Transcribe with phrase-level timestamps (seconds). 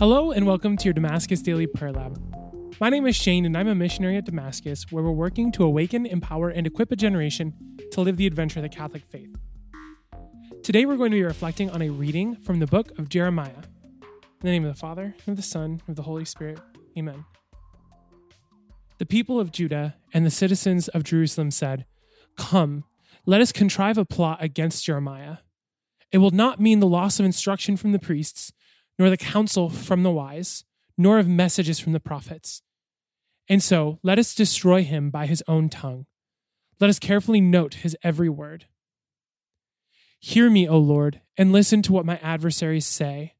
[0.00, 2.18] Hello, and welcome to your Damascus Daily Prayer Lab.
[2.80, 6.06] My name is Shane, and I'm a missionary at Damascus, where we're working to awaken,
[6.06, 7.52] empower, and equip a generation
[7.92, 9.36] to live the adventure of the Catholic faith.
[10.62, 13.50] Today, we're going to be reflecting on a reading from the book of Jeremiah.
[13.52, 16.58] In the name of the Father, and of the Son, and of the Holy Spirit.
[16.96, 17.26] Amen.
[18.96, 21.84] The people of Judah and the citizens of Jerusalem said,
[22.38, 22.84] Come,
[23.26, 25.36] let us contrive a plot against Jeremiah.
[26.10, 28.54] It will not mean the loss of instruction from the priests,
[29.00, 30.62] nor the counsel from the wise,
[30.98, 32.60] nor of messages from the prophets.
[33.48, 36.04] And so let us destroy him by his own tongue.
[36.80, 38.66] Let us carefully note his every word.
[40.20, 43.36] Hear me, O Lord, and listen to what my adversaries say.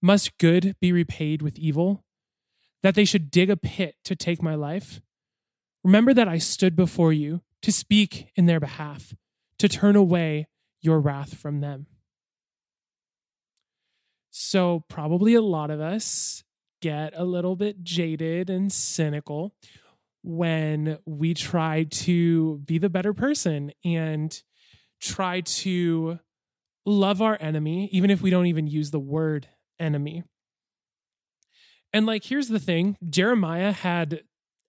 [0.00, 2.02] Must good be repaid with evil?
[2.82, 5.02] That they should dig a pit to take my life?
[5.84, 9.14] Remember that I stood before you to speak in their behalf,
[9.58, 10.48] to turn away
[10.80, 11.86] your wrath from them.
[14.38, 16.44] So, probably a lot of us
[16.82, 19.54] get a little bit jaded and cynical
[20.22, 24.38] when we try to be the better person and
[25.00, 26.18] try to
[26.84, 29.48] love our enemy, even if we don't even use the word
[29.80, 30.22] enemy.
[31.94, 34.20] And like, here's the thing Jeremiah had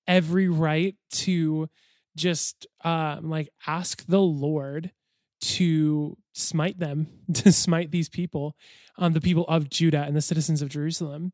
[0.08, 1.70] every right to
[2.16, 4.94] just um, like ask the Lord
[5.40, 8.56] to smite them, to smite these people,
[8.98, 11.34] um, the people of Judah and the citizens of Jerusalem.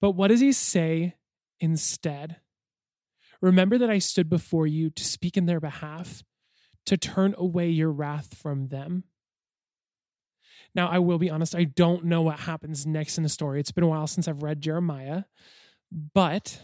[0.00, 1.14] But what does he say
[1.60, 2.36] instead?
[3.40, 6.22] Remember that I stood before you to speak in their behalf,
[6.86, 9.04] to turn away your wrath from them.
[10.74, 13.60] Now, I will be honest, I don't know what happens next in the story.
[13.60, 15.24] It's been a while since I've read Jeremiah,
[15.90, 16.60] but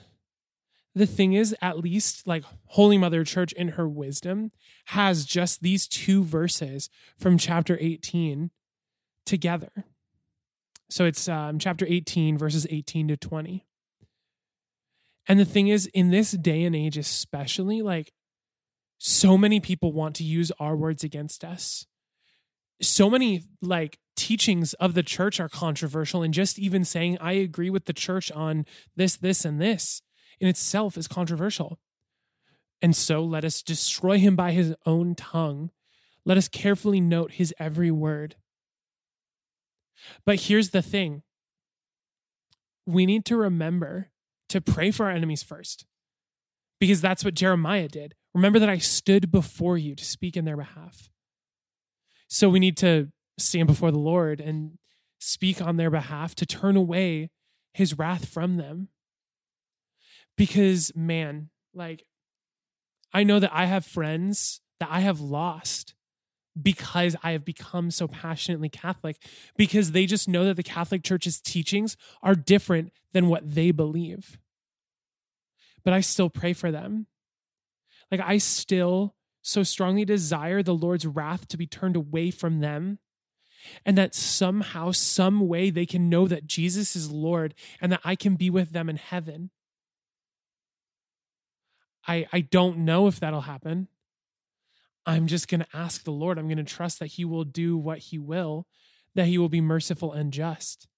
[0.96, 4.50] the thing is, at least like Holy Mother Church in her wisdom
[4.86, 8.50] has just these two verses from chapter 18
[9.24, 9.84] together.
[10.88, 13.64] So it's um, chapter 18, verses 18 to 20.
[15.28, 18.12] And the thing is, in this day and age, especially, like
[18.98, 21.86] so many people want to use our words against us
[22.80, 27.70] so many like teachings of the church are controversial and just even saying i agree
[27.70, 28.64] with the church on
[28.96, 30.02] this this and this
[30.40, 31.78] in itself is controversial.
[32.82, 35.70] And so let us destroy him by his own tongue.
[36.24, 38.36] Let us carefully note his every word.
[40.24, 41.22] But here's the thing.
[42.84, 44.10] We need to remember
[44.50, 45.86] to pray for our enemies first
[46.78, 48.14] because that's what jeremiah did.
[48.34, 51.10] Remember that i stood before you to speak in their behalf.
[52.28, 53.08] So we need to
[53.38, 54.78] stand before the Lord and
[55.18, 57.30] speak on their behalf to turn away
[57.72, 58.88] his wrath from them.
[60.36, 62.04] Because, man, like,
[63.12, 65.94] I know that I have friends that I have lost
[66.60, 69.18] because I have become so passionately Catholic,
[69.56, 74.38] because they just know that the Catholic Church's teachings are different than what they believe.
[75.84, 77.06] But I still pray for them.
[78.10, 82.98] Like, I still so strongly desire the Lord's wrath to be turned away from them
[83.84, 88.14] and that somehow, some way they can know that Jesus is Lord and that I
[88.16, 89.50] can be with them in heaven.
[92.06, 93.88] I, I don't know if that'll happen.
[95.04, 96.38] I'm just going to ask the Lord.
[96.38, 98.66] I'm going to trust that He will do what He will,
[99.14, 100.88] that He will be merciful and just.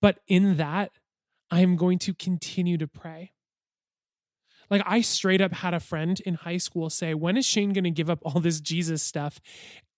[0.00, 0.92] But in that,
[1.50, 3.32] I am going to continue to pray.
[4.70, 7.84] Like I straight up had a friend in high school say, "When is Shane going
[7.84, 9.40] to give up all this Jesus stuff?"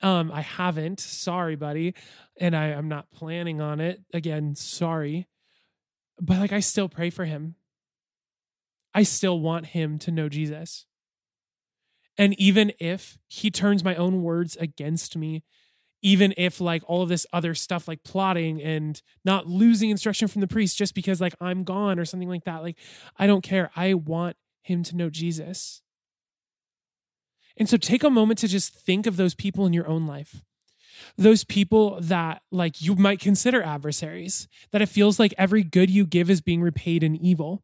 [0.01, 0.99] Um, I haven't.
[0.99, 1.95] Sorry, buddy,
[2.41, 4.01] and I, I'm not planning on it.
[4.15, 5.29] Again, sorry,
[6.19, 7.57] but like I still pray for him.
[8.95, 10.87] I still want him to know Jesus.
[12.19, 15.43] And even if he turns my own words against me,
[16.03, 20.41] even if like all of this other stuff like plotting and not losing instruction from
[20.41, 22.77] the priest just because like I'm gone or something like that, like
[23.17, 23.71] I don't care.
[23.77, 25.81] I want him to know Jesus.
[27.57, 30.43] And so take a moment to just think of those people in your own life.
[31.17, 36.05] Those people that like you might consider adversaries, that it feels like every good you
[36.05, 37.63] give is being repaid in evil,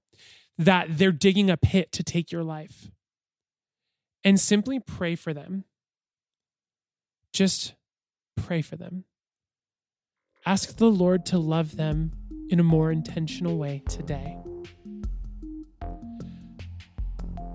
[0.58, 2.90] that they're digging a pit to take your life.
[4.24, 5.64] And simply pray for them.
[7.32, 7.74] Just
[8.36, 9.04] pray for them.
[10.44, 12.12] Ask the Lord to love them
[12.50, 14.36] in a more intentional way today.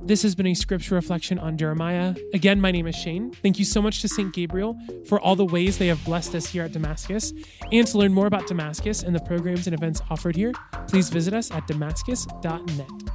[0.06, 2.14] This has been a scripture reflection on Jeremiah.
[2.34, 3.32] Again, my name is Shane.
[3.32, 4.34] Thank you so much to St.
[4.34, 7.32] Gabriel for all the ways they have blessed us here at Damascus.
[7.72, 10.52] And to learn more about Damascus and the programs and events offered here,
[10.90, 13.12] please visit us at damascus.net.